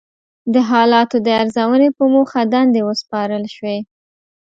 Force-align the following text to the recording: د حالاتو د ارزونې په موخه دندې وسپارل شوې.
د 0.53 0.55
حالاتو 0.69 1.17
د 1.25 1.27
ارزونې 1.41 1.89
په 1.97 2.03
موخه 2.13 2.41
دندې 2.53 2.81
وسپارل 2.89 3.43
شوې. 3.55 3.77